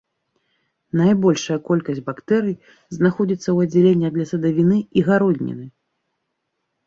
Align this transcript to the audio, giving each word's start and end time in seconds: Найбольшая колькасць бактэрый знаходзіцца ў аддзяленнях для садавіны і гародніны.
Найбольшая 0.99 1.57
колькасць 1.67 2.01
бактэрый 2.07 2.55
знаходзіцца 2.97 3.43
ў 3.51 3.57
аддзяленнях 3.69 4.11
для 4.15 4.25
садавіны 4.31 4.77
і 5.01 5.03
гародніны. 5.11 5.65